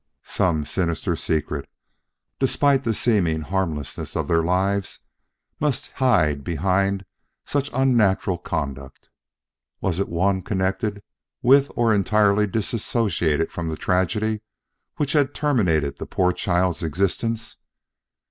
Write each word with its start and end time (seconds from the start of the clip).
Some 0.23 0.65
sinister 0.65 1.15
secret, 1.15 1.69
despite 2.39 2.81
the 2.83 2.91
seeming 2.91 3.41
harmlessness 3.41 4.15
of 4.15 4.27
their 4.27 4.41
lives, 4.41 4.97
must 5.59 5.91
hide 5.91 6.43
behind 6.43 7.05
such 7.45 7.69
unnatural 7.71 8.39
conduct! 8.39 9.11
Was 9.79 9.99
it 9.99 10.09
one 10.09 10.41
connected 10.41 11.03
with 11.43 11.69
or 11.75 11.93
entirely 11.93 12.47
dissociated 12.47 13.51
from 13.51 13.67
the 13.69 13.77
tragedy 13.77 14.41
which 14.95 15.13
had 15.13 15.35
terminated 15.35 15.99
the 15.99 16.07
poor 16.07 16.33
child's 16.33 16.81
existence? 16.81 17.57